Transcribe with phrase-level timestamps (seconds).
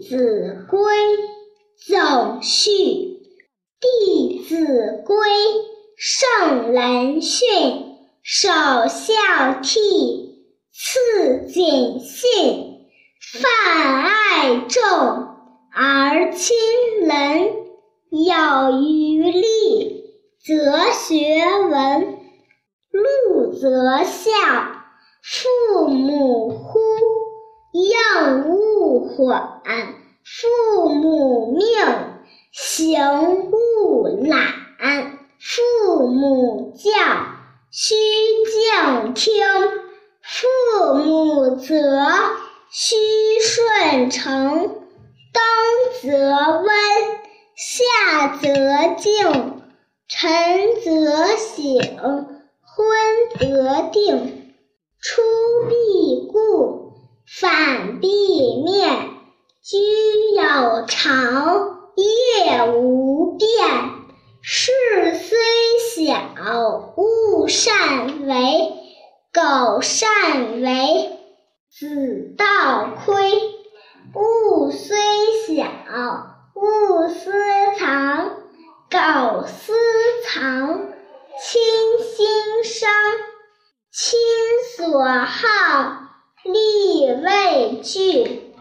[0.00, 0.80] 弟子规》
[1.86, 2.70] 总序。
[3.78, 5.16] 《弟子规》
[5.98, 8.48] 圣人训，首
[8.88, 9.12] 孝
[9.62, 9.76] 悌，
[10.72, 12.86] 次谨信，
[13.20, 14.80] 泛爱众
[15.70, 16.56] 而亲
[17.02, 17.52] 仁。
[18.10, 22.18] 有余力，则学文。
[22.90, 24.30] 路则孝，
[25.22, 26.78] 父母呼，
[27.72, 29.59] 应勿缓。
[30.80, 31.66] 父母命，
[32.52, 35.18] 行勿懒。
[35.38, 36.90] 父母教，
[37.70, 37.94] 须
[38.46, 39.34] 敬听。
[40.22, 41.76] 父母责，
[42.70, 42.96] 须
[43.42, 44.70] 顺承。
[45.34, 45.42] 冬
[46.00, 46.08] 则
[46.62, 46.72] 温，
[47.54, 49.62] 夏则静，
[50.08, 52.26] 晨则省。
[52.64, 52.96] 昏
[53.38, 54.54] 则定，
[54.98, 55.20] 出
[55.68, 56.94] 必故，
[57.38, 59.10] 反必面。
[59.62, 59.76] 居
[60.34, 63.48] 有常，业无变。
[64.40, 64.72] 事
[65.12, 65.38] 虽
[66.06, 68.72] 小，勿擅为。
[69.40, 71.18] 苟擅为，
[71.70, 73.32] 子道亏。
[74.14, 74.98] 物虽
[75.46, 75.64] 小，
[76.54, 77.32] 勿私
[77.78, 78.36] 藏。
[78.90, 79.72] 苟私
[80.26, 80.92] 藏，
[81.40, 81.62] 亲
[82.04, 82.90] 心伤，
[83.90, 84.18] 亲
[84.76, 85.48] 所好，
[86.44, 88.52] 力为具；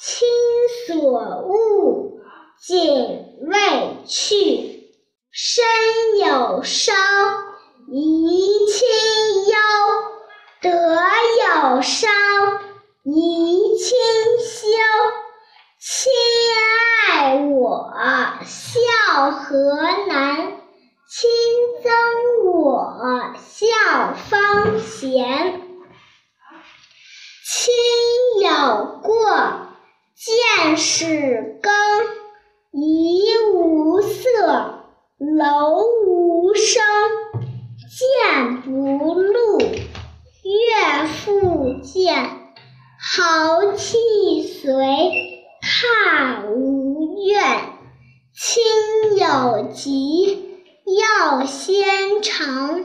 [0.00, 0.26] 亲
[0.88, 2.10] 所恶，
[2.60, 2.80] 谨
[3.46, 4.90] 为去。
[5.30, 5.64] 身
[6.18, 6.96] 有伤，
[7.88, 8.88] 贻亲
[9.46, 9.54] 忧；
[10.64, 12.10] 德有伤，
[13.04, 13.98] 贻亲
[14.40, 14.66] 羞。
[15.78, 16.10] 亲
[17.10, 17.92] 爱我，
[18.46, 19.76] 孝何
[20.08, 20.56] 难？
[21.06, 21.30] 亲
[21.82, 21.90] 憎
[22.50, 25.60] 我，孝方贤。
[27.44, 27.74] 亲
[28.40, 29.68] 有过，
[30.16, 31.72] 见使更，
[32.72, 34.82] 怡无色，
[35.18, 36.82] 楼无声。
[37.86, 39.58] 谏不录，
[40.54, 42.30] 悦复见，
[42.98, 44.70] 豪气随，
[45.60, 47.42] 踏无怨。
[48.32, 48.62] 亲
[49.18, 50.50] 有疾。
[50.86, 52.84] 要先尝，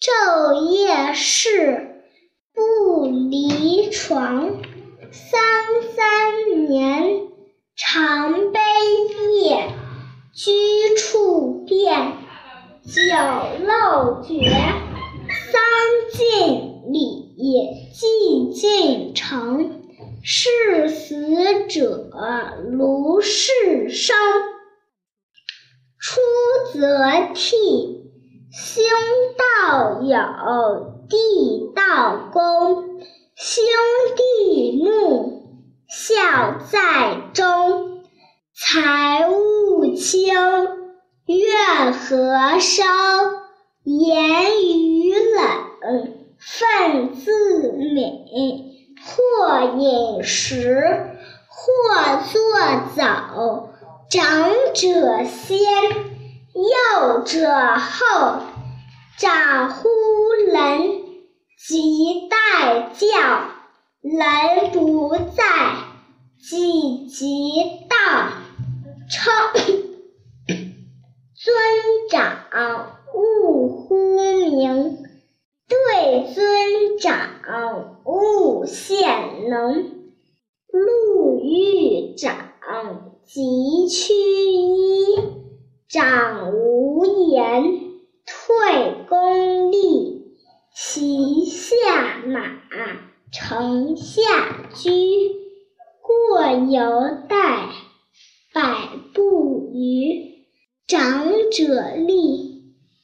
[0.00, 2.02] 昼夜侍，
[2.52, 4.50] 不离床。
[5.12, 5.40] 三
[5.94, 7.28] 三年，
[7.76, 8.60] 常悲
[9.44, 9.68] 咽，
[10.34, 12.12] 居处变。
[12.84, 13.02] 酒
[13.64, 14.50] 漏绝，
[16.12, 17.34] 尽礼，
[17.92, 19.82] 祭尽诚。
[20.22, 22.10] 事死者，
[22.70, 24.16] 如事生。
[26.00, 26.20] 出
[26.72, 26.86] 则
[27.34, 27.34] 悌，
[28.52, 28.82] 兄
[29.36, 33.00] 道友，弟道恭，
[33.36, 33.64] 兄
[34.16, 35.42] 弟睦，
[35.88, 38.02] 孝在中。
[38.54, 40.34] 财物轻，
[41.26, 42.86] 怨何生？
[43.88, 48.68] 言语冷，忿自泯。
[49.00, 51.16] 或饮食，
[51.48, 52.32] 或坐
[52.94, 53.70] 走。
[54.10, 55.58] 长者先，
[56.52, 58.42] 幼者后。
[59.16, 59.88] 长呼
[60.48, 61.00] 人，
[61.66, 63.06] 即待教。
[64.02, 65.44] 人不在，
[66.40, 67.96] 己即道。
[69.08, 69.32] 称
[71.34, 71.54] 尊
[72.10, 73.94] 长，勿呼
[74.56, 74.96] 名；
[75.68, 79.92] 对尊长，勿献能。
[80.70, 82.48] 路遇长。
[83.24, 85.22] 即趋揖，
[85.86, 87.62] 长无言，
[88.24, 90.34] 退恭立。
[90.74, 92.40] 骑下马，
[93.30, 94.22] 乘下
[94.74, 94.90] 车，
[96.00, 97.68] 过犹待，
[98.54, 100.46] 百步余。
[100.86, 102.47] 长者立，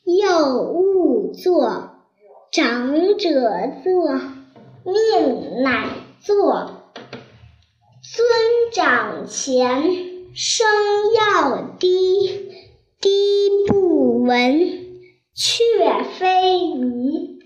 [0.04, 1.90] 幼勿坐。
[2.52, 3.30] 长者
[3.82, 4.14] 坐，
[4.84, 5.88] 命乃
[6.20, 6.82] 坐。
[8.02, 8.26] 尊
[8.72, 9.82] 长前，
[10.34, 10.66] 声
[11.16, 12.50] 要低，
[13.00, 14.60] 低不闻，
[15.34, 17.40] 却非宜。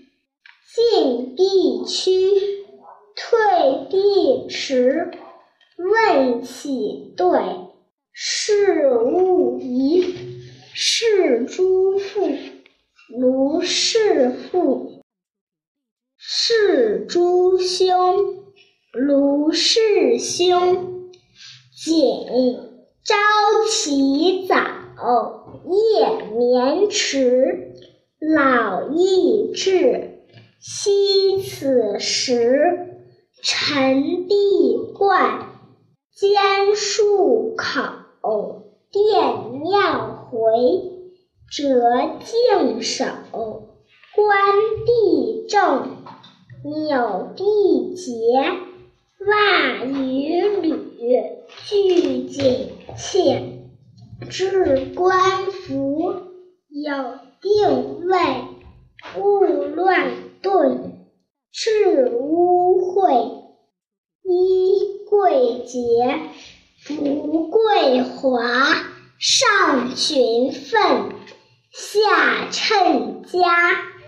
[0.75, 2.11] 进必趋，
[3.15, 5.11] 退必迟。
[5.77, 7.39] 问起对，
[8.11, 10.13] 事勿疑。
[10.81, 12.29] 是诸父，
[13.09, 15.01] 如是父；
[16.17, 17.57] 是诸
[18.91, 21.11] 卢氏兄，
[21.75, 21.97] 谨
[23.03, 23.15] 朝
[23.69, 24.55] 起早，
[25.65, 27.73] 夜眠迟，
[28.19, 30.19] 老易至，
[30.59, 32.77] 惜此时，
[33.41, 35.47] 晨必冠，
[36.13, 36.41] 兼
[36.75, 40.39] 漱口，殿尿回，
[41.49, 43.05] 折净手，
[44.15, 44.37] 观
[44.85, 45.97] 地正，
[46.63, 48.11] 扭地节，
[49.25, 50.75] 袜与履
[51.65, 53.61] 俱紧切，
[54.29, 56.01] 置冠服，
[56.67, 56.93] 有
[57.41, 58.19] 定位，
[59.17, 60.11] 勿乱
[60.41, 61.07] 顿，
[61.51, 63.39] 致污秽。
[64.23, 66.19] 衣贵洁，
[66.87, 68.39] 不贵华，
[69.17, 71.13] 上群分，
[71.71, 73.98] 下称家。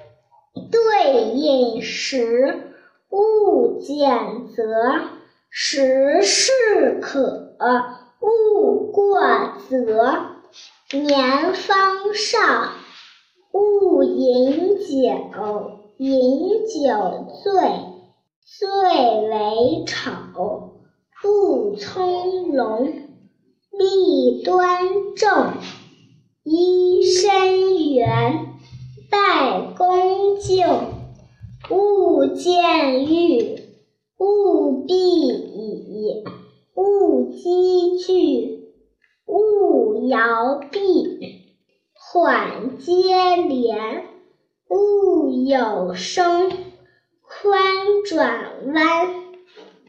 [0.54, 2.74] 对饮食，
[3.10, 4.64] 勿拣择，
[5.50, 6.52] 食适
[7.02, 7.56] 可，
[8.20, 9.20] 勿过
[9.70, 10.32] 则。
[10.94, 12.40] 年方少，
[13.54, 17.54] 勿饮酒，饮酒醉。
[18.44, 20.82] 最为丑，
[21.22, 22.92] 不从容；
[23.72, 25.54] 立端正，
[26.44, 28.51] 揖深圆，
[29.12, 30.66] 待恭敬。
[31.70, 33.60] 勿见欲，
[34.18, 36.24] 勿避已，
[36.74, 38.72] 勿积聚，
[39.26, 41.20] 勿摇臂。
[41.94, 44.06] 缓接连，
[44.70, 46.50] 勿有声。
[47.22, 47.62] 宽
[48.06, 49.14] 转弯，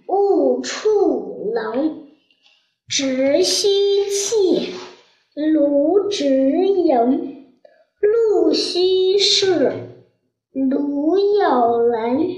[0.09, 1.93] 勿触棱；
[2.89, 3.69] 直虚
[4.11, 4.73] 气，
[5.35, 6.27] 如直
[6.67, 7.32] 盈；
[8.03, 9.73] 路虚视，
[10.53, 12.29] 如有人。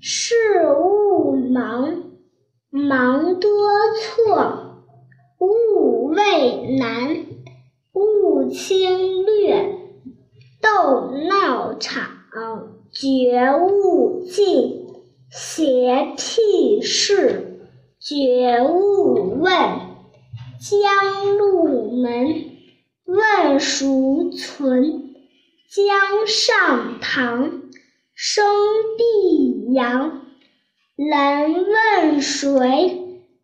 [0.00, 0.34] 事
[0.76, 2.02] 勿忙，
[2.70, 3.50] 忙多
[3.94, 4.82] 错；
[5.38, 7.26] 勿畏难，
[7.92, 9.78] 勿轻略。
[10.60, 12.20] 斗闹场。
[12.92, 14.86] 绝勿近，
[15.30, 17.68] 邪僻事，
[18.00, 19.52] 绝勿问。
[20.60, 22.49] 将入门，
[23.10, 25.14] 问孰存？
[25.68, 27.62] 江上唐，
[28.14, 28.44] 生
[28.96, 30.22] 必扬。
[30.94, 32.98] 人问谁？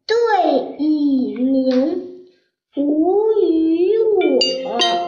[0.06, 2.26] 对以明。
[2.76, 5.05] 无与我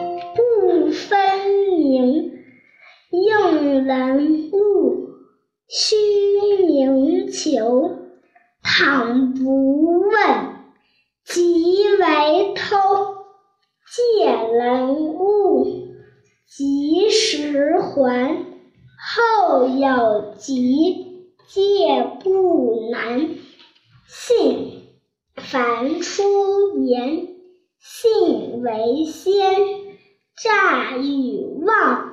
[30.79, 32.05] 诈与妄。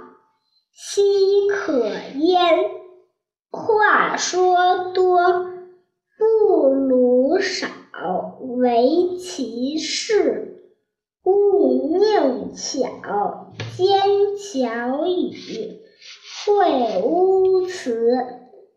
[0.73, 2.41] 奚可焉？
[3.49, 5.45] 话说多
[6.19, 7.69] 不如少，
[8.41, 10.65] 为其事。
[11.23, 14.01] 勿佞巧奸
[14.37, 15.81] 巧语，
[16.45, 18.11] 会污辞，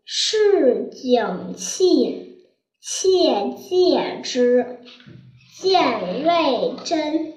[0.04, 2.46] 是警器，
[2.80, 4.78] 切戒之。
[5.60, 7.34] 见未真，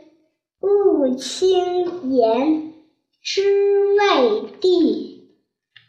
[0.64, 2.74] 勿轻言。
[3.22, 3.42] 知
[3.96, 5.30] 未地，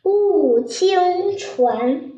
[0.03, 2.11] 勿轻传；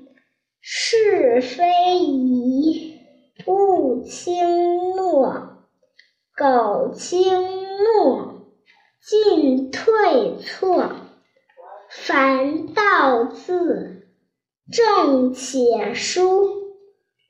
[0.63, 2.95] 是非疑，
[3.47, 5.67] 勿轻诺。
[6.35, 7.21] 苟轻
[7.85, 8.47] 诺，
[9.07, 10.91] 进退错。
[11.91, 14.09] 凡道字，
[14.73, 16.73] 正且疏。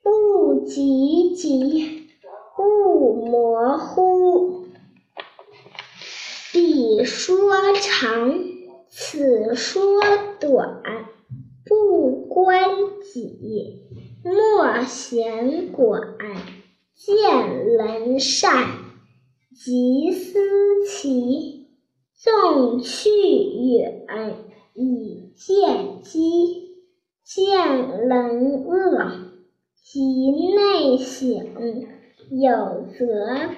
[0.05, 2.07] 勿急急，
[2.57, 4.66] 勿模糊。
[7.07, 7.37] 说
[7.73, 8.37] 长，
[8.89, 10.01] 此说
[10.41, 10.83] 短，
[11.65, 12.69] 不关
[13.01, 13.87] 己，
[14.23, 16.01] 莫闲管。
[16.93, 18.67] 见人善，
[19.55, 20.37] 即思
[20.85, 21.69] 齐，
[22.13, 24.05] 纵去远，
[24.73, 26.67] 以见机。
[27.23, 29.11] 见人恶，
[29.81, 30.01] 即
[30.53, 31.87] 内省，
[32.29, 33.05] 有则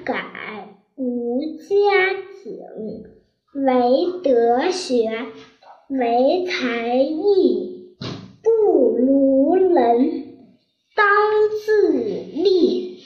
[0.03, 2.13] 改，无加
[2.44, 3.19] 警。
[3.66, 5.10] 为德学，
[5.89, 7.96] 为才艺，
[8.42, 10.38] 不如人。
[10.96, 11.06] 当
[11.66, 13.00] 自砺。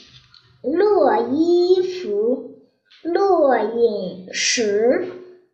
[0.62, 2.52] 若衣服，
[3.04, 5.08] 若饮食，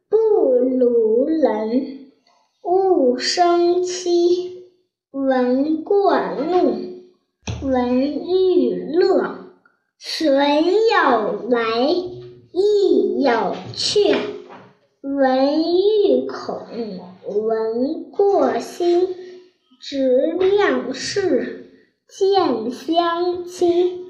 [0.09, 2.11] 不如人。
[2.63, 4.65] 勿生戚，
[5.11, 6.13] 闻过
[6.49, 6.75] 怒，
[7.63, 9.35] 闻欲乐，
[9.97, 11.59] 损有来。
[12.51, 14.15] 亦有去，
[15.01, 16.67] 闻欲恐，
[17.25, 19.15] 闻过心，
[19.79, 21.71] 执量事，
[22.09, 24.05] 见相亲，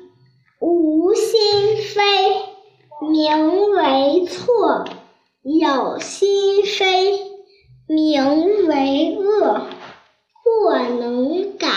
[0.60, 2.02] 无心非，
[3.08, 4.88] 名为错；
[5.44, 7.20] 有心非，
[7.86, 9.68] 名为恶。
[10.44, 11.68] 过能改，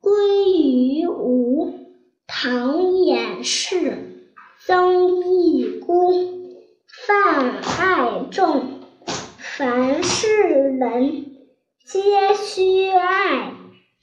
[0.00, 1.74] 归于无。
[2.28, 3.98] 唐寅是，
[4.64, 6.36] 曾益公，
[7.06, 7.95] 泛爱
[8.30, 8.80] 众，
[9.38, 11.26] 凡是人
[11.84, 13.52] 皆须爱。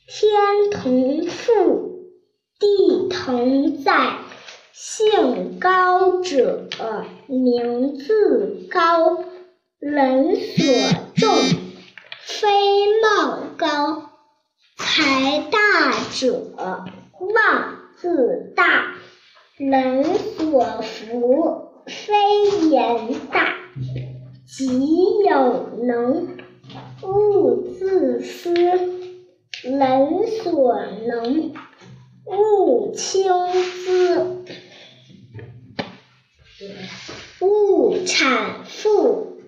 [0.07, 1.89] 天同覆，
[2.59, 4.17] 地同在。
[4.71, 6.67] 姓高者，
[7.27, 9.23] 名自高。
[9.79, 10.65] 人所
[11.15, 11.35] 重，
[12.21, 12.47] 非
[13.01, 14.09] 貌高。
[14.77, 16.51] 才大者，
[17.19, 18.93] 望自大。
[19.57, 23.53] 人所服，非言大。
[24.55, 24.65] 己
[25.27, 26.37] 有能，
[27.01, 28.53] 勿自私。
[29.63, 30.75] 人所
[31.07, 31.53] 能，
[32.27, 34.45] 勿轻訾。
[37.41, 39.39] 勿谄富，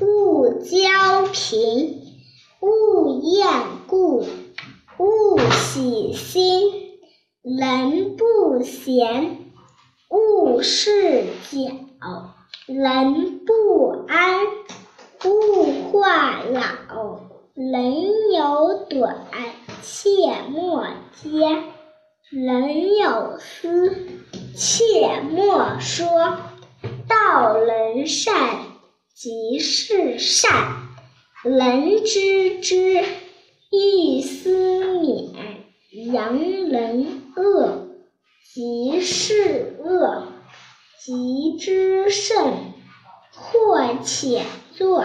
[0.00, 2.02] 勿骄贫，
[2.60, 3.48] 勿厌
[3.88, 4.24] 故，
[4.98, 6.70] 勿喜新。
[7.42, 9.50] 人不闲，
[10.10, 11.58] 勿事搅；
[12.66, 14.40] 人不安，
[15.26, 17.20] 勿话老。
[17.52, 19.26] 人有短，
[19.82, 20.10] 切
[20.50, 21.62] 莫揭；
[22.30, 23.94] 人有私，
[24.56, 26.38] 切莫说。
[27.06, 28.60] 道人善，
[29.14, 30.50] 即是善；
[31.42, 33.04] 人知之，
[33.70, 35.34] 亦思勉。
[36.14, 37.88] 扬人恶，
[38.54, 40.22] 即是恶；
[41.06, 42.72] 急之甚，
[43.34, 44.42] 或且
[44.72, 45.04] 作。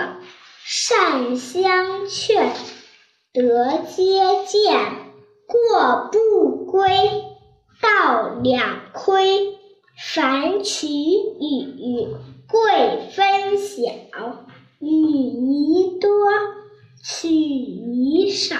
[0.64, 2.54] 善相劝，
[3.34, 4.80] 得皆见。
[5.46, 6.90] 过不归，
[7.82, 9.58] 道两亏。
[10.14, 12.16] 凡取与，
[12.48, 13.92] 贵分晓。
[14.80, 16.10] 与宜多，
[17.04, 18.56] 取宜少。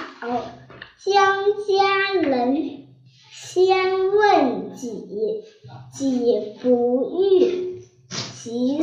[1.02, 2.86] 将家人，
[3.32, 4.99] 先问己。
[5.92, 8.82] 己不欲，其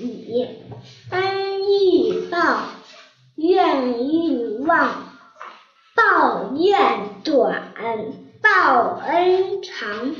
[0.00, 0.46] 已。
[1.10, 2.68] 恩欲报，
[3.36, 5.04] 怨欲忘。
[5.94, 7.72] 报怨短，
[8.40, 10.14] 报恩长。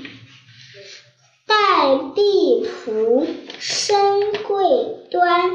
[1.47, 3.27] 待地仆，
[3.59, 4.67] 身贵
[5.11, 5.51] 端。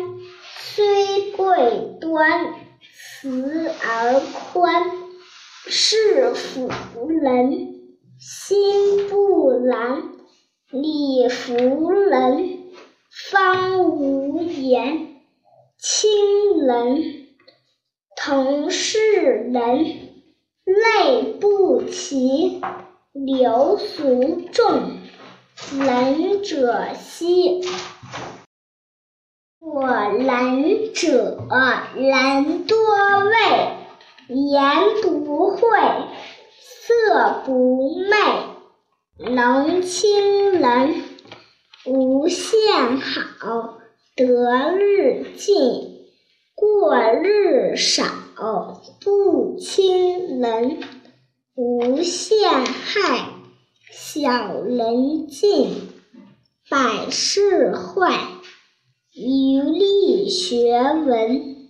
[0.76, 2.54] 虽贵端，
[2.94, 4.20] 慈而
[4.52, 4.92] 宽。
[5.66, 6.70] 是辅
[7.10, 7.76] 人，
[9.44, 10.04] 心不兰。
[10.70, 12.60] 礼服人，
[13.32, 15.18] 方无言。
[15.78, 17.28] 亲人，
[18.16, 19.84] 同是人。
[20.64, 22.62] 类不齐，
[23.12, 24.98] 流俗众。
[25.78, 27.62] 仁者希，
[29.60, 31.38] 我仁者
[31.96, 32.78] 人多
[33.20, 35.60] 畏，言不讳，
[36.60, 38.18] 色不昧，
[39.34, 41.04] 能亲人，
[41.88, 43.80] 无限好，
[44.16, 45.56] 得日进，
[46.54, 48.04] 过日少，
[49.02, 50.78] 不亲人，
[51.56, 53.30] 无限害。
[53.92, 55.90] 小人进，
[56.70, 58.20] 百事坏。
[59.16, 60.74] 余力学
[61.08, 61.70] 文，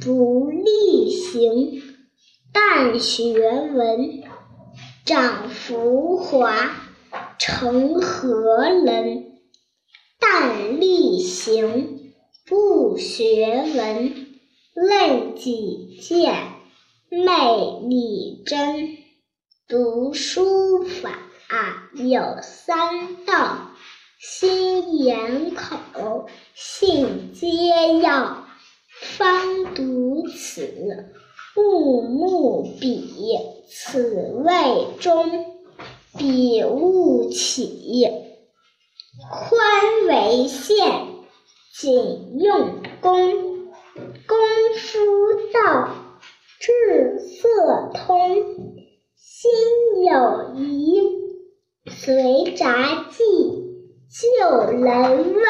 [0.00, 1.82] 不力行。
[2.52, 4.24] 但学文，
[5.10, 6.70] 长浮华，
[7.36, 9.40] 成何人？
[10.20, 12.12] 但力行，
[12.46, 14.38] 不学文。
[14.72, 16.52] 论己见，
[17.08, 18.98] 昧理真。
[19.66, 21.18] 读书法。
[21.94, 23.72] 有三到：
[24.20, 28.46] 心眼口，信皆要。
[29.00, 31.12] 方读此，
[31.60, 33.38] 勿慕彼，
[33.68, 34.52] 此谓
[35.00, 35.46] 中。
[36.18, 38.08] 彼勿起，
[39.30, 40.76] 宽为限，
[41.72, 43.10] 谨用功。
[44.26, 44.36] 功
[44.76, 44.98] 夫
[45.52, 45.88] 道，
[46.58, 48.08] 志色通。
[49.16, 49.50] 心
[50.04, 51.00] 有疑。
[51.88, 53.24] 随札记，
[54.10, 55.44] 就人问，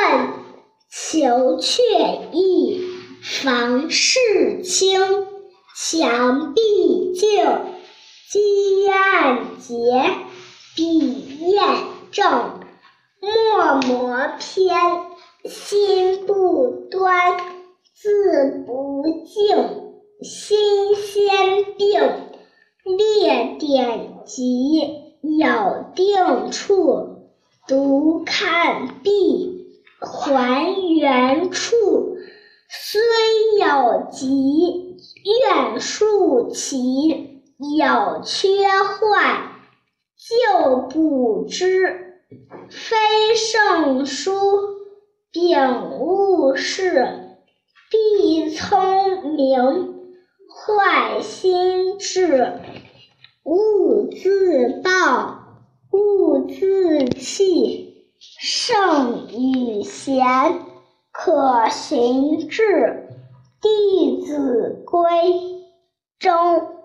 [0.90, 1.82] 求却
[2.32, 2.82] 意，
[3.22, 5.00] 防事清，
[5.82, 6.60] 墙壁
[7.14, 7.30] 净，
[8.28, 9.74] 积案洁，
[10.76, 11.78] 笔砚
[12.12, 12.60] 正，
[13.18, 14.78] 墨磨偏，
[15.46, 17.38] 心不端，
[17.94, 19.56] 字不净，
[20.22, 21.98] 心先病，
[22.84, 25.06] 列典籍。
[25.22, 27.30] 有定处，
[27.66, 29.66] 独看毕，
[29.98, 32.16] 还原处。
[32.68, 33.00] 虽
[33.58, 34.89] 有疾，
[35.24, 37.28] 愿速齐。
[37.78, 39.52] 有缺坏，
[40.16, 42.22] 就补之。
[42.70, 42.96] 非
[43.34, 44.32] 圣书，
[45.30, 47.36] 秉物事，
[47.90, 49.94] 必聪明。
[50.48, 52.60] 坏心志，
[53.44, 55.38] 勿自暴，
[55.92, 58.06] 勿自弃。
[58.18, 60.24] 圣与贤，
[61.12, 63.09] 可行志。
[63.60, 65.08] 弟子规，
[66.18, 66.79] 中。